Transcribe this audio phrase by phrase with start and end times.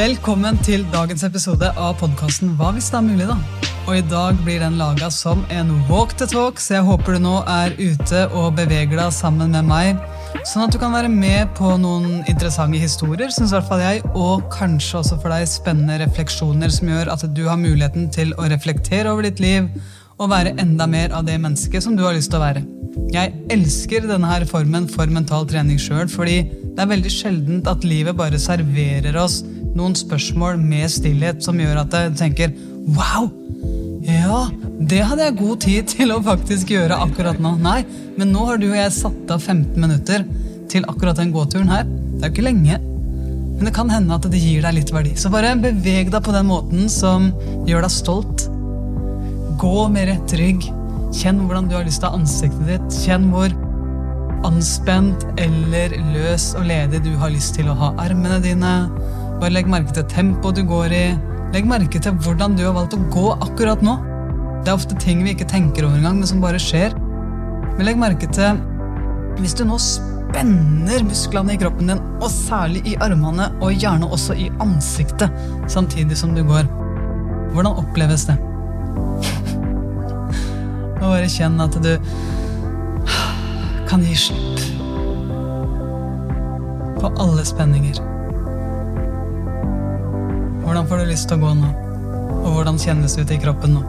[0.00, 3.34] Velkommen til dagens episode av podkasten Hva hvis det er mulig, da?
[3.82, 7.20] Og i dag blir den laga som en walk the talk, så jeg håper du
[7.26, 10.00] nå er ute og beveger deg sammen med meg.
[10.48, 14.00] Sånn at du kan være med på noen interessante historier, syns i hvert fall jeg,
[14.14, 18.48] og kanskje også for deg spennende refleksjoner som gjør at du har muligheten til å
[18.48, 19.68] reflektere over ditt liv
[20.16, 22.64] og være enda mer av det mennesket som du har lyst til å være.
[23.12, 27.84] Jeg elsker denne her formen for mental trening sjøl, fordi det er veldig sjeldent at
[27.84, 29.42] livet bare serverer oss
[29.78, 32.54] noen spørsmål med stillhet som gjør at jeg tenker
[32.96, 33.30] Wow!
[34.06, 34.46] Ja,
[34.80, 37.56] det hadde jeg god tid til å faktisk gjøre akkurat nå.
[37.62, 37.82] Nei,
[38.18, 40.24] men nå har du og jeg satt av 15 minutter
[40.70, 41.84] til akkurat den gåturen her.
[41.86, 42.80] Det er jo ikke lenge.
[43.60, 45.12] Men det kan hende at det gir deg litt verdi.
[45.20, 47.28] Så bare beveg deg på den måten som
[47.68, 48.46] gjør deg stolt.
[49.60, 50.64] Gå med rett rygg.
[51.12, 53.00] Kjenn hvordan du har lyst til ansiktet ditt.
[53.04, 53.52] Kjenn hvor
[54.48, 58.72] anspent eller løs og ledig du har lyst til å ha armene dine.
[59.40, 61.04] Bare legg merke til tempoet du går i.
[61.54, 63.94] Legg merke til hvordan du har valgt å gå akkurat nå.
[64.60, 66.92] Det er ofte ting vi ikke tenker over engang, men som bare skjer.
[67.78, 68.60] Men legg merke til
[69.40, 74.36] hvis du nå spenner musklene i kroppen din, og særlig i armene, og gjerne også
[74.36, 75.32] i ansiktet,
[75.72, 76.68] samtidig som du går.
[77.54, 78.36] Hvordan oppleves det?
[81.00, 81.94] Og bare kjenn at du
[83.88, 84.60] kan gi slipp
[87.00, 88.19] på alle spenninger.
[90.70, 91.68] Hvordan får du lyst til å gå nå?
[92.30, 93.80] Og hvordan kjennes det ut i kroppen nå?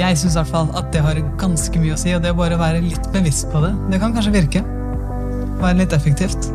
[0.00, 3.10] Jeg syns at det har ganske mye å si, og det å bare være litt
[3.12, 4.64] bevisst på det, det kan kanskje virke.
[5.60, 6.48] Være litt effektivt.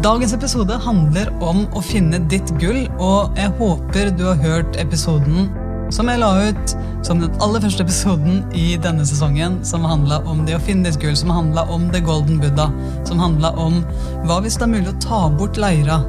[0.00, 5.52] Dagens episode handler om å finne ditt gull, og jeg håper du har hørt episoden
[5.92, 10.46] som jeg la ut som den aller første episoden i denne sesongen, som handla om
[10.48, 12.72] det å finne ditt gull, som handla om The Golden Buddha,
[13.04, 13.82] som handla om
[14.24, 16.00] hva hvis det er mulig å ta bort leira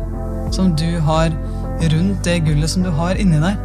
[0.55, 1.31] som du har
[1.93, 3.63] rundt det gullet som du har inni deg.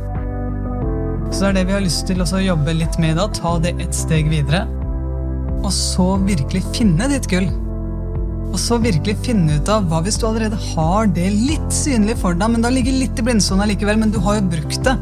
[1.32, 3.28] Så det er det vi har lyst til å jobbe litt med da.
[3.32, 4.66] Ta det et steg videre.
[5.62, 7.48] Og så virkelig finne ditt gull.
[8.52, 12.36] Og så virkelig finne ut av hva hvis du allerede har det litt synlig for
[12.36, 14.96] deg, men det ligger litt i blindsona likevel, men du har jo brukt det.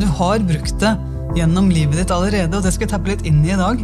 [0.00, 0.92] Du har brukt det
[1.38, 3.80] gjennom livet ditt allerede, og det skal vi tappe litt inn i i dag.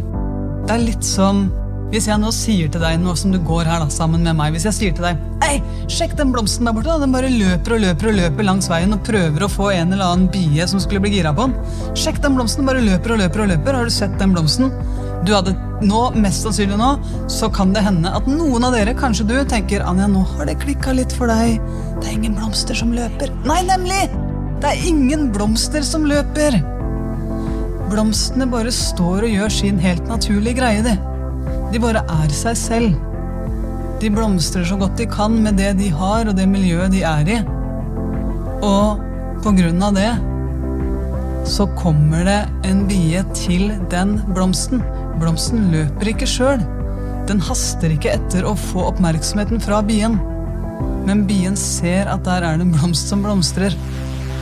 [0.67, 1.47] Det er litt som
[1.87, 4.51] hvis jeg nå sier til deg, nå som du går her da, sammen med meg
[4.51, 6.91] Hvis jeg sier til deg Hei, sjekk den blomsten der borte.
[6.91, 9.95] da, Den bare løper og løper og løper langs veien og prøver å få en
[9.95, 11.55] eller annen bie som skulle bli gira på den.
[11.95, 12.67] Sjekk den blomsten.
[12.67, 13.79] Bare løper og løper og løper.
[13.79, 14.73] Har du sett den blomsten?
[15.23, 16.91] Du hadde nå, Mest sannsynlig nå
[17.31, 20.59] så kan det hende at noen av dere, kanskje du, tenker Anja, nå har det
[20.59, 21.61] klikka litt for deg.
[22.01, 23.31] Det er ingen blomster som løper.
[23.47, 24.07] Nei, nemlig!
[24.59, 26.59] Det er ingen blomster som løper.
[27.87, 30.97] Blomstene bare står og gjør sin helt naturlige greie, de.
[31.73, 32.95] De bare er seg selv.
[34.01, 37.31] De blomstrer så godt de kan med det de har, og det miljøet de er
[37.33, 37.37] i.
[38.65, 39.03] Og
[39.43, 40.11] på grunn av det
[41.47, 44.83] så kommer det en bie til den blomsten.
[45.21, 46.63] Blomsten løper ikke sjøl.
[47.27, 50.19] Den haster ikke etter å få oppmerksomheten fra bien.
[51.07, 53.75] Men bien ser at der er det en blomst som blomstrer,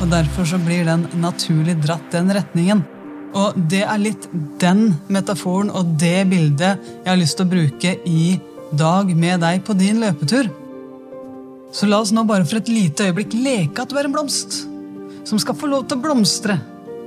[0.02, 2.84] og derfor så blir den naturlig dratt den retningen.
[3.36, 4.28] Og det er litt
[4.62, 8.38] den metaforen og det bildet jeg har lyst til å bruke i
[8.76, 10.48] dag med deg på din løpetur.
[11.76, 14.62] Så la oss nå bare for et lite øyeblikk leke at du er en blomst
[15.28, 16.56] som skal få lov til å blomstre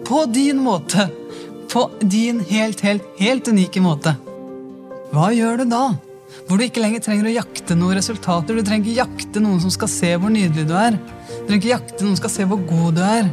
[0.05, 1.09] på din måte.
[1.69, 4.15] På din helt, helt, helt unike måte.
[5.13, 5.83] Hva gjør du da?
[6.49, 8.57] Hvor du ikke lenger trenger å jakte noen resultater.
[8.57, 10.97] Du trenger ikke jakte noen som skal se hvor nydelig du er.
[10.97, 13.31] Du trenger ikke jakte noen som skal se hvor god du er.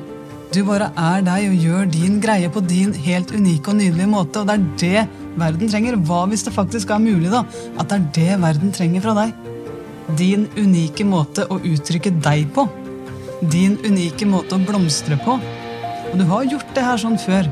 [0.55, 4.39] Du bare er deg og gjør din greie på din helt unike og nydelige måte.
[4.39, 5.97] Og det er det verden trenger.
[6.07, 7.41] Hva hvis det faktisk er mulig, da?
[7.75, 9.33] At det er det verden trenger fra deg?
[10.15, 12.63] Din unike måte å uttrykke deg på.
[13.51, 15.35] Din unike måte å blomstre på.
[16.13, 17.49] Og du har gjort det her sånn før.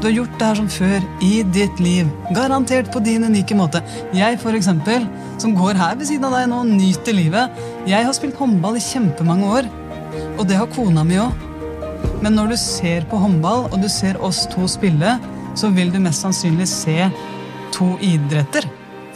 [0.00, 2.10] Du har gjort det her sånn før i ditt liv.
[2.34, 3.84] Garantert på din unike måte.
[4.16, 5.06] Jeg, for eksempel,
[5.38, 7.62] som går her ved siden av deg nå, og nyter livet.
[7.86, 9.70] Jeg har spilt håndball i kjempemange år.
[10.40, 11.46] Og det har kona mi òg.
[12.20, 15.16] Men når du ser på håndball, og du ser oss to spille,
[15.56, 16.96] så vil du mest sannsynlig se
[17.74, 18.66] to idretter.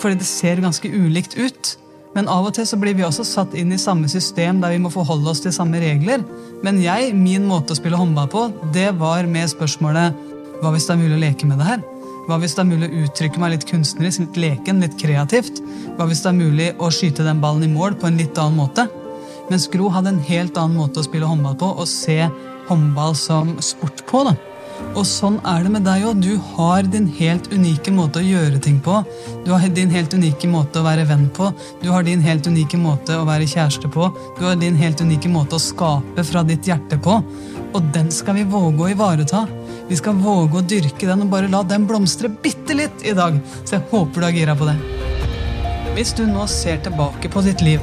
[0.01, 1.75] Fordi det ser ganske ulikt ut.
[2.15, 4.83] Men av og til så blir vi også satt inn i samme system der vi
[4.83, 6.23] må forholde oss til samme regler.
[6.65, 10.23] Men jeg, min måte å spille håndball på, det var med spørsmålet
[10.63, 11.83] Hva hvis det er mulig å leke med det her?
[12.25, 15.59] Hva hvis det er mulig å uttrykke meg litt kunstnerisk, litt leken, litt kreativt?
[15.99, 18.63] Hva hvis det er mulig å skyte den ballen i mål på en litt annen
[18.63, 18.87] måte?
[19.51, 22.23] Mens Gro hadde en helt annen måte å spille håndball på og se
[22.69, 24.25] håndball som sport på.
[24.31, 24.35] da.
[24.95, 26.21] Og sånn er det med deg òg.
[26.23, 29.01] Du har din helt unike måte å gjøre ting på.
[29.47, 31.51] Du har din helt unike måte å være venn på.
[31.83, 34.11] Du har din helt unike måte å være kjæreste på.
[34.39, 37.19] Du har din helt unike måte å skape fra ditt hjerte på.
[37.75, 39.45] Og den skal vi våge å ivareta.
[39.89, 43.41] Vi skal våge å dyrke den og bare la den blomstre bitte litt i dag.
[43.65, 44.79] Så jeg håper du er gira på det.
[45.95, 47.83] Hvis du nå ser tilbake på ditt liv,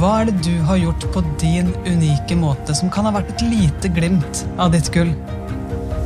[0.00, 3.44] hva er det du har gjort på din unike måte som kan ha vært et
[3.46, 5.12] lite glimt av ditt gull?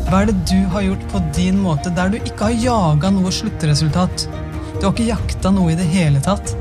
[0.09, 3.33] Hva er det du har gjort på din måte der du ikke har jaga noe
[3.33, 4.27] sluttresultat?
[4.77, 6.53] Du har ikke jakta noe i det hele tatt.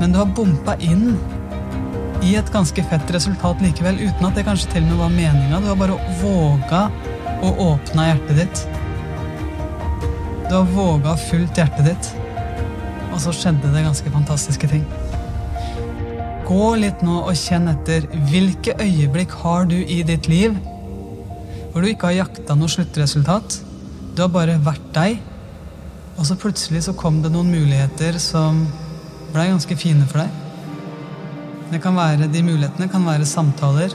[0.00, 1.16] Men du har bompa inn
[2.24, 5.62] i et ganske fett resultat likevel, uten at det kanskje til og med var meninga.
[5.64, 6.82] Du har bare våga
[7.44, 8.64] å åpne hjertet ditt.
[10.46, 12.12] Du har våga fullt hjertet ditt,
[13.10, 14.84] og så skjedde det ganske fantastiske ting.
[16.46, 18.06] Gå litt nå og kjenn etter.
[18.30, 20.56] Hvilke øyeblikk har du i ditt liv
[21.72, 23.58] hvor du ikke har jakta noe sluttresultat.
[24.16, 25.18] Du har bare vært deg.
[26.16, 28.62] Og så plutselig så kom det noen muligheter som
[29.34, 30.30] blei ganske fine for deg.
[31.74, 33.92] Det kan være, De mulighetene kan være samtaler,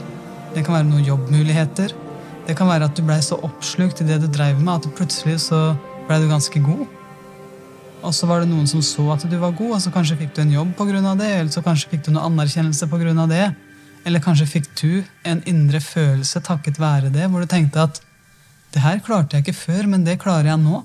[0.54, 1.96] det kan være noen jobbmuligheter.
[2.46, 5.40] Det kan være at du blei så oppslukt i det du dreiv med, at plutselig
[5.48, 5.72] så
[6.06, 6.86] blei du ganske god.
[8.02, 10.34] Og så var det noen som så at du var god, og så kanskje fikk
[10.36, 11.14] du en jobb pga.
[11.18, 11.30] det.
[11.40, 13.26] Eller så kanskje fikk du noe anerkjennelse pga.
[13.30, 13.44] det.
[14.04, 18.00] Eller kanskje fikk du en indre følelse takket være det, hvor du tenkte at
[18.72, 20.80] det her klarte jeg ikke før, men det klarer jeg nå.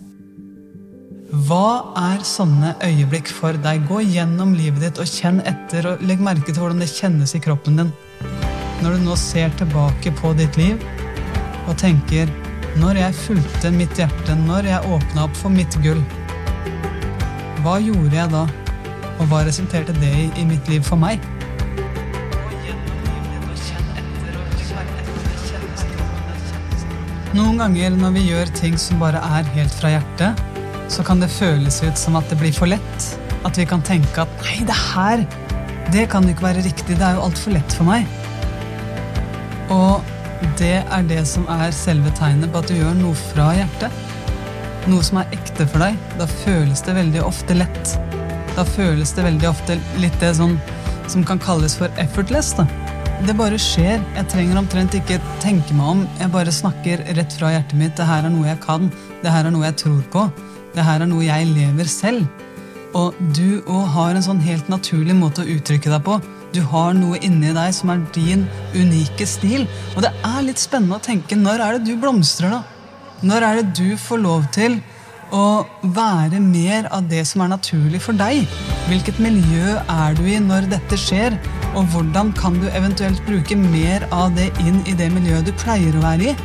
[1.48, 3.88] Hva er sånne øyeblikk for deg?
[3.88, 7.42] Gå gjennom livet ditt og kjenn etter, og legg merke til hvordan det kjennes i
[7.44, 7.90] kroppen din.
[8.84, 10.84] Når du nå ser tilbake på ditt liv
[11.68, 12.30] og tenker
[12.78, 16.04] Når jeg fulgte mitt hjerte, når jeg åpna opp for mitt gull,
[17.64, 18.44] hva gjorde jeg da?
[19.18, 21.24] Og hva resulterte det i i mitt liv for meg?
[27.38, 30.46] Noen ganger når vi gjør ting som bare er helt fra hjertet,
[30.90, 33.10] så kan det føles ut som at det blir for lett.
[33.46, 35.26] At vi kan tenke at nei, det her
[35.94, 36.98] det kan jo ikke være riktig.
[36.98, 38.08] Det er jo altfor lett for meg.
[39.72, 40.04] Og
[40.60, 44.07] det er det som er selve tegnet på at du gjør noe fra hjertet.
[44.88, 45.98] Noe som er ekte for deg.
[46.20, 47.96] Da føles det veldig ofte lett.
[48.56, 50.56] Da føles det veldig ofte litt det sånn
[51.12, 52.54] som kan kalles for effortless.
[52.56, 52.68] da.
[53.28, 54.00] Det bare skjer.
[54.16, 56.04] Jeg trenger omtrent ikke tenke meg om.
[56.22, 57.96] Jeg bare snakker rett fra hjertet mitt.
[58.00, 58.88] Det her er noe jeg kan.
[59.24, 60.28] Det her er noe jeg tror på.
[60.76, 62.28] Det her er noe jeg lever selv.
[62.96, 66.22] Og du òg har en sånn helt naturlig måte å uttrykke deg på.
[66.56, 68.48] Du har noe inni deg som er din
[68.78, 69.68] unike stil.
[69.98, 72.77] Og det er litt spennende å tenke når er det du blomstrer, da?
[73.26, 74.76] Når er det du får lov til
[75.34, 78.46] å være mer av det som er naturlig for deg?
[78.88, 81.34] Hvilket miljø er du i når dette skjer?
[81.74, 85.98] Og hvordan kan du eventuelt bruke mer av det inn i det miljøet du pleier
[85.98, 86.36] å være i?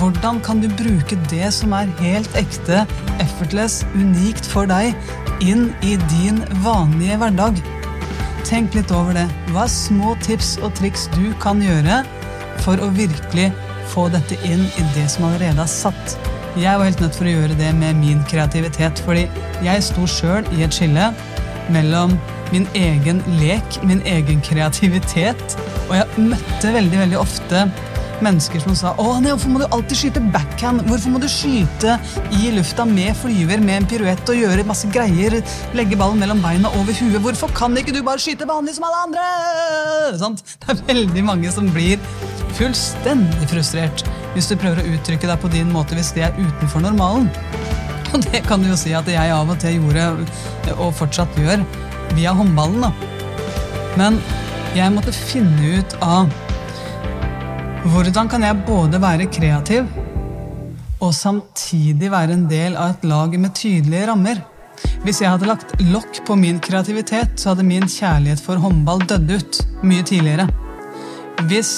[0.00, 2.86] Hvordan kan du bruke det som er helt ekte,
[3.22, 4.96] effortless, unikt for deg,
[5.44, 7.60] inn i din vanlige hverdag?
[8.48, 9.28] Tenk litt over det.
[9.52, 12.02] Hva er små tips og triks du kan gjøre
[12.64, 13.52] for å virkelig
[13.92, 16.16] få dette inn i det som allerede er satt?
[16.54, 19.24] Jeg var helt nødt for å gjøre det med min kreativitet, fordi
[19.64, 21.10] jeg sto sjøl i et skille
[21.74, 22.14] mellom
[22.52, 25.56] min egen lek, min egen kreativitet.
[25.88, 27.64] Og jeg møtte veldig veldig ofte
[28.22, 30.84] mennesker som sa å nei, hvorfor må du alltid skyte backhand?
[30.88, 31.96] Hvorfor må du skyte
[32.38, 35.40] i lufta med flyver, med en piruett og gjøre masse greier?
[35.76, 37.18] Legge ballen mellom beina over huet?
[37.24, 39.26] Hvorfor kan ikke du bare skyte vanlig som alle andre?
[40.20, 40.44] Sånt?
[40.62, 41.98] Det er veldig mange som blir
[42.58, 46.84] fullstendig frustrert hvis du prøver å uttrykke deg på din måte hvis det er utenfor
[46.84, 47.28] normalen.
[48.14, 50.06] Og det kan du jo si at jeg av og til gjorde,
[50.76, 51.64] og fortsatt gjør
[52.14, 52.84] via håndballen.
[52.86, 52.92] da.
[53.98, 54.20] Men
[54.74, 56.30] jeg måtte finne ut av
[57.92, 59.90] hvordan kan jeg både være kreativ
[61.04, 64.40] og samtidig være en del av et lag med tydelige rammer.
[65.04, 69.34] Hvis jeg hadde lagt lokk på min kreativitet, så hadde min kjærlighet for håndball dødd
[69.34, 70.48] ut mye tidligere.
[71.50, 71.74] Hvis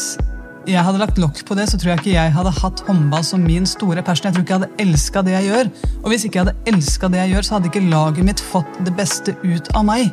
[0.66, 3.42] jeg hadde lagt lokk på det, så tror jeg ikke jeg hadde hatt håndball som
[3.46, 4.26] min store passion.
[4.26, 5.68] Jeg tror ikke jeg hadde elska det jeg gjør.
[6.02, 8.80] Og hvis ikke jeg hadde elska det jeg gjør, så hadde ikke laget mitt fått
[8.86, 10.10] det beste ut av meg.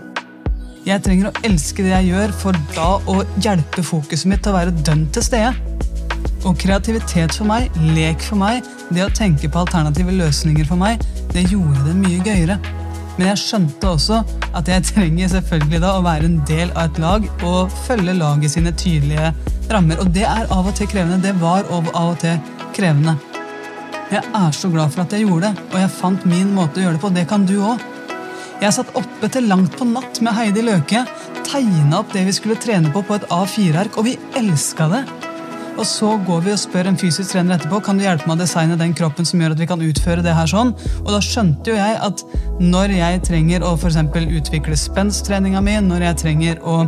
[0.83, 4.57] Jeg trenger å elske det jeg gjør, for da å hjelpe fokuset mitt til å
[4.59, 5.53] være dønn til stede.
[6.43, 11.01] Og kreativitet for meg, lek for meg, det å tenke på alternative løsninger for meg,
[11.33, 12.59] det gjorde det mye gøyere.
[13.15, 14.21] Men jeg skjønte også
[14.53, 18.53] at jeg trenger selvfølgelig da å være en del av et lag og følge laget
[18.53, 19.31] sine tydelige
[19.71, 20.01] rammer.
[20.03, 21.21] Og det er av og til krevende.
[21.23, 22.39] Det var av og til
[22.75, 23.15] krevende.
[24.13, 26.83] Jeg er så glad for at jeg gjorde det, og jeg fant min måte å
[26.83, 27.13] gjøre det på.
[27.15, 27.81] Det kan du òg.
[28.61, 31.01] Jeg satt oppe til langt på natt med Heidi Løke,
[31.47, 35.03] tegna opp det vi skulle trene på på et A4-ark, og vi elska det.
[35.73, 38.43] Og så går vi og spør en fysisk trener etterpå kan du hjelpe meg å
[38.43, 40.73] designe den kroppen som gjør at vi kan utføre det her sånn.
[41.01, 42.21] Og da skjønte jo jeg at
[42.61, 46.83] når jeg trenger å for utvikle spensttreninga mi, når jeg trenger å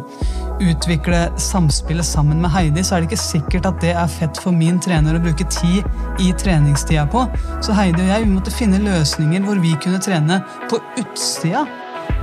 [0.63, 4.55] utvikle samspillet sammen med Heidi, så er det ikke sikkert at det er fett for
[4.55, 5.87] min trener å bruke tid
[6.21, 7.25] i treningstida på.
[7.65, 11.65] Så Heidi og jeg vi måtte finne løsninger hvor vi kunne trene på utsida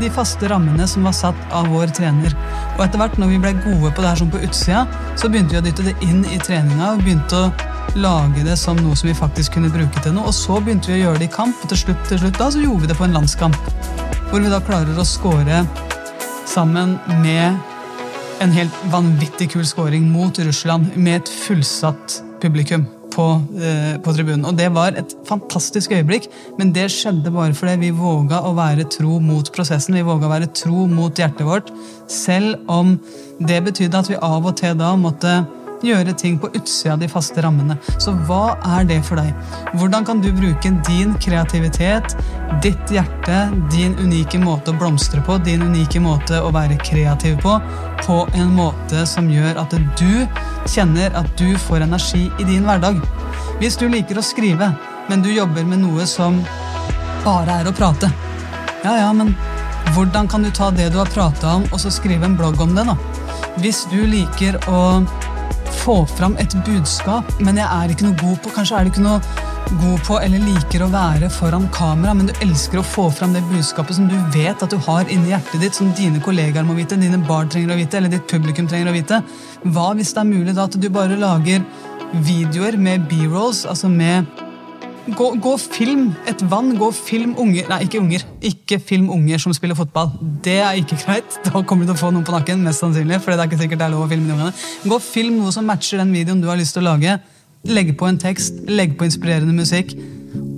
[0.01, 2.35] de faste rammene som var satt av vår trener.
[2.77, 4.87] Og etter hvert, når vi ble gode på det her sånn på utsida,
[5.19, 6.93] så begynte vi å dytte det inn i treninga.
[6.95, 7.53] og begynte å
[7.99, 10.31] lage det som noe som vi faktisk kunne bruke til noe.
[10.31, 12.51] Og så begynte vi å gjøre det i kamp, og til slutt, til slutt da,
[12.51, 13.59] så gjorde vi det på en landskamp.
[14.31, 15.65] Hvor vi da klarer å score
[16.49, 17.72] sammen med
[18.43, 23.27] en helt vanvittig kul scoring mot Russland med et fullsatt publikum på,
[23.61, 24.45] eh, på, tribunen.
[24.49, 26.27] Og det var et fantastisk øyeblikk,
[26.59, 29.95] men det skjedde bare fordi vi våga å være tro mot prosessen.
[29.95, 31.71] Vi våga å være tro mot hjertet vårt,
[32.11, 32.97] selv om
[33.39, 35.37] det betydde at vi av og til da måtte
[35.85, 37.77] gjøre ting på utsida av de faste rammene.
[38.03, 39.33] Så hva er det for deg?
[39.79, 42.17] Hvordan kan du bruke din kreativitet,
[42.65, 43.39] ditt hjerte,
[43.73, 47.59] din unike måte å blomstre på, din unike måte å være kreativ på,
[48.03, 50.27] på en måte som gjør at du
[50.71, 53.01] kjenner at du får energi i din hverdag.
[53.61, 54.73] Hvis du liker å skrive,
[55.09, 56.41] men du jobber med noe som
[57.23, 58.11] bare er å prate,
[58.83, 59.31] ja ja, men
[59.95, 62.75] hvordan kan du ta det du har prata om, og så skrive en blogg om
[62.75, 62.97] det, da?
[63.61, 65.03] Hvis du liker å
[65.83, 69.03] få fram et budskap, men jeg er ikke noe god på Kanskje er du ikke
[69.03, 69.19] noe
[69.81, 73.43] god på eller liker å være foran kamera, men du elsker å få fram det
[73.51, 76.99] budskapet som du vet at du har inni hjertet ditt, som dine kollegaer må vite,
[77.01, 79.23] dine barn trenger å vite, eller ditt publikum trenger å vite.
[79.65, 81.65] Hva hvis det er mulig da at du bare lager
[82.13, 84.42] videoer med B-rolls, altså med
[85.03, 86.77] Gå, gå film et vann.
[86.79, 88.23] Gå film unger Nei, ikke unger.
[88.47, 90.13] Ikke film unger som spiller fotball.
[90.45, 91.39] Det er ikke greit.
[91.49, 92.63] Da kommer du til å få noen på nakken.
[92.63, 94.55] mest sannsynlig, for det er ikke sikkert det er lov å filme de ungene.
[94.87, 97.19] Gå film noe som matcher den videoen du har lyst til å lage.
[97.67, 99.93] Legg på en tekst, legg på inspirerende musikk,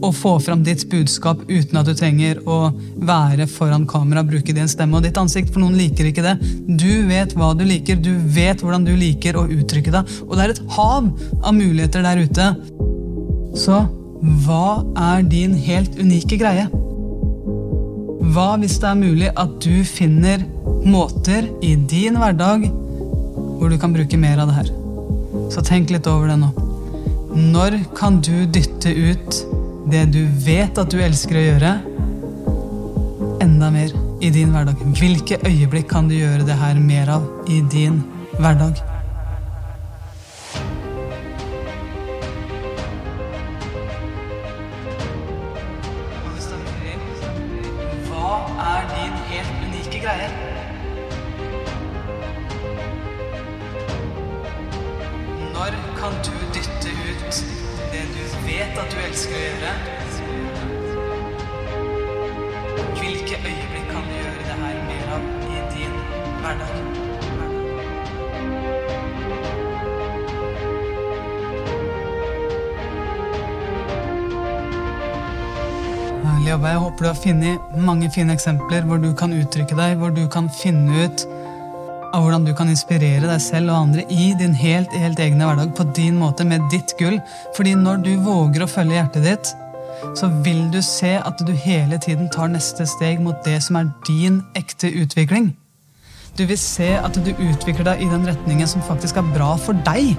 [0.04, 2.58] og få fram ditt budskap uten at du trenger å
[3.04, 6.36] være foran kamera, bruke din stemme og ditt ansikt, for noen liker ikke det.
[6.68, 10.46] Du vet hva du liker, du vet hvordan du liker å uttrykke deg, og det
[10.46, 11.10] er et hav
[11.40, 12.48] av muligheter der ute.
[13.56, 13.82] Så
[14.22, 16.68] hva er din helt unike greie?
[18.34, 20.44] Hva hvis det er mulig at du finner
[20.84, 22.68] måter i din hverdag
[23.58, 24.70] hvor du kan bruke mer av det her?
[25.52, 26.52] Så tenk litt over det nå.
[27.34, 29.42] Når kan du dytte ut
[29.90, 31.74] det du vet at du elsker å gjøre,
[33.44, 33.92] enda mer
[34.24, 34.80] i din hverdag?
[34.96, 38.00] Hvilke øyeblikk kan du gjøre det her mer av i din
[38.38, 38.93] hverdag?
[76.94, 80.46] Håper du har funnet mange fine eksempler hvor du kan uttrykke deg, hvor du kan
[80.52, 81.24] finne ut
[82.14, 85.72] av hvordan du kan inspirere deg selv og andre i din helt, helt egne hverdag
[85.74, 87.18] på din måte, med ditt gull.
[87.56, 89.52] Fordi når du våger å følge hjertet ditt,
[90.14, 93.90] så vil du se at du hele tiden tar neste steg mot det som er
[94.06, 95.50] din ekte utvikling.
[96.34, 99.84] Du vil se at du utvikler deg i den retningen som faktisk er bra for
[99.86, 100.16] deg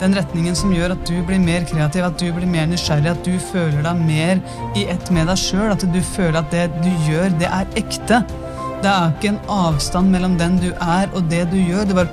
[0.00, 3.22] den retningen som gjør at du blir mer kreativ, at du blir mer nysgjerrig, at
[3.24, 4.42] du føler deg mer
[4.76, 5.70] i ett med deg sjøl.
[5.72, 8.20] At du føler at det du gjør, det er ekte.
[8.84, 11.88] Det er ikke en avstand mellom den du er, og det du gjør.
[11.88, 12.12] Du bare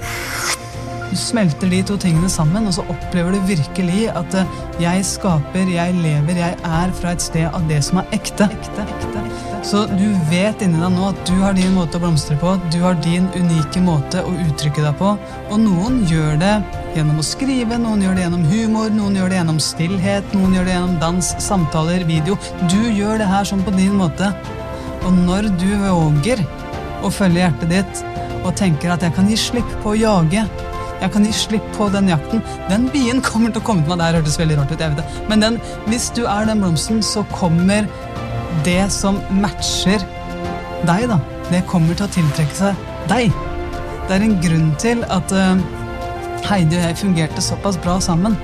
[1.13, 5.69] du smelter de to tingene sammen, og så opplever du virkelig at eh, jeg skaper,
[5.69, 8.47] jeg lever, jeg er fra et sted av det som er ekte.
[8.49, 9.51] ekte, ekte, ekte.
[9.63, 12.79] Så du vet inni deg nå at du har din måte å blomstre på, du
[12.81, 15.13] har din unike måte å uttrykke deg på.
[15.53, 16.55] Og noen gjør det
[16.97, 20.67] gjennom å skrive, noen gjør det gjennom humor, noen gjør det gjennom stillhet, noen gjør
[20.67, 22.39] det gjennom dans, samtaler, video.
[22.73, 24.33] Du gjør det her sånn på din måte.
[25.03, 26.43] Og når du våger
[27.03, 28.05] å følge hjertet ditt
[28.43, 30.43] og tenker at jeg kan gi slipp på å jage
[31.03, 32.43] jeg kan gi slipp på den jakten.
[32.69, 33.99] Den bien kommer til å komme til meg.
[33.99, 34.79] Det hørtes veldig rart ut.
[34.79, 35.23] jeg vet det.
[35.29, 37.89] Men den, hvis du er den blomsten, så kommer
[38.63, 40.03] det som matcher
[40.87, 41.19] deg, da,
[41.49, 43.35] det kommer til å tiltrekke seg deg.
[44.07, 45.59] Det er en grunn til at uh,
[46.47, 48.35] Heidi og jeg fungerte såpass bra sammen.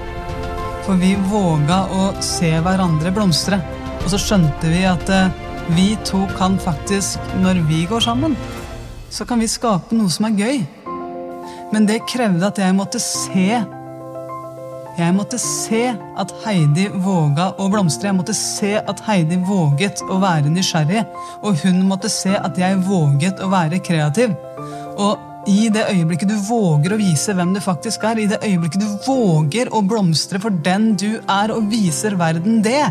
[0.87, 3.59] For vi våga å se hverandre blomstre.
[3.99, 5.31] Og så skjønte vi at uh,
[5.75, 8.35] vi to kan faktisk, når vi går sammen,
[9.09, 10.61] så kan vi skape noe som er gøy.
[11.73, 13.61] Men det krevde at jeg måtte se
[14.99, 18.09] Jeg måtte se at Heidi våga å blomstre.
[18.09, 21.05] Jeg måtte se at Heidi våget å være nysgjerrig.
[21.39, 24.33] Og hun måtte se at jeg våget å være kreativ.
[24.99, 28.83] Og i det øyeblikket du våger å vise hvem du faktisk er, i det øyeblikket
[28.83, 32.83] du våger å blomstre for den du er, og viser verden det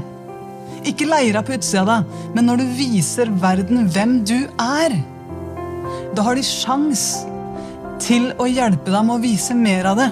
[0.88, 4.94] Ikke leira på utsida av deg, men når du viser verden hvem du er,
[6.14, 7.26] da har de sjans
[8.02, 10.08] til å hjelpe deg med å vise mer av det.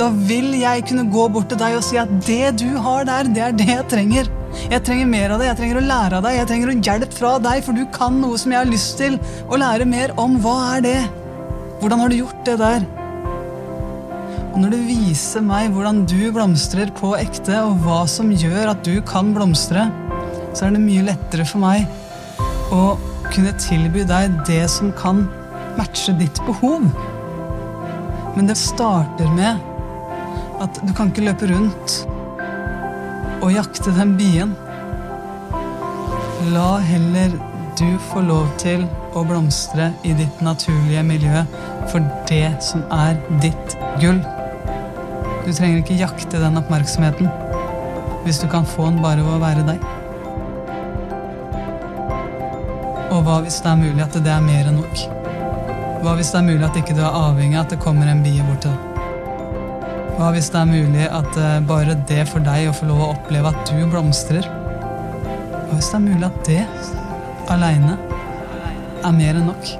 [0.00, 3.30] Da vil jeg kunne gå bort til deg og si at det du har der,
[3.30, 4.30] det er det jeg trenger.
[4.70, 7.12] Jeg trenger mer av det, jeg trenger å lære av deg, jeg trenger å hjelp
[7.14, 10.38] fra deg, for du kan noe som jeg har lyst til å lære mer om.
[10.42, 10.98] Hva er det?
[11.80, 12.88] Hvordan har du gjort det der?
[14.50, 18.82] Og når du viser meg hvordan du blomstrer på ekte, og hva som gjør at
[18.86, 19.86] du kan blomstre,
[20.50, 21.86] så er det mye lettere for meg
[22.74, 22.96] å
[23.30, 25.28] kunne tilby deg det som kan
[25.78, 26.86] matche ditt behov.
[28.36, 29.58] Men det starter med
[30.60, 32.00] at du kan ikke løpe rundt
[33.40, 34.56] og jakte den bien.
[36.54, 37.32] La heller
[37.80, 38.84] du få lov til
[39.16, 41.44] å blomstre i ditt naturlige miljø
[41.90, 44.20] for det som er ditt gull.
[45.46, 47.30] Du trenger ikke jakte den oppmerksomheten
[48.26, 49.88] hvis du kan få den bare ved å være deg.
[53.10, 55.06] Og hva hvis det er mulig at det er mer enn nok?
[56.00, 58.22] Hva hvis det er mulig at ikke du er avhengig av at det kommer en
[58.24, 58.86] bie bort til deg?
[60.16, 63.08] Hva hvis det er mulig at eh, bare det for deg å få lov å
[63.12, 64.48] oppleve at du blomstrer?
[64.48, 66.62] Hva hvis det er mulig at det
[67.52, 67.98] aleine
[69.04, 69.70] er mer enn nok?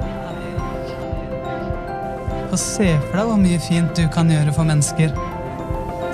[2.50, 5.14] Og se for deg hvor mye fint du kan gjøre for mennesker.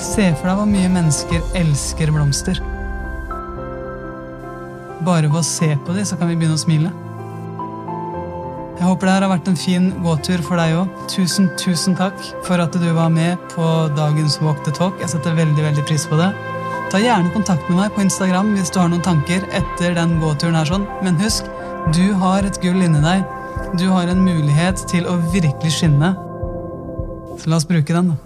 [0.03, 2.63] Se for deg hvor mye mennesker elsker blomster.
[5.03, 6.95] Bare ved å se på dem, så kan vi begynne å smile.
[8.77, 10.99] Jeg håper det her har vært en fin gåtur for deg òg.
[11.09, 13.65] Tusen, tusen takk for at du var med på
[13.97, 14.99] dagens Walk the Talk.
[15.01, 16.29] Jeg setter veldig, veldig pris på det.
[16.93, 20.61] Ta gjerne kontakt med meg på Instagram hvis du har noen tanker etter den gåturen
[20.61, 20.85] her sånn.
[21.01, 21.49] Men husk,
[21.97, 23.25] du har et gull inni deg.
[23.81, 26.13] Du har en mulighet til å virkelig skinne.
[27.41, 28.26] Så la oss bruke den, da.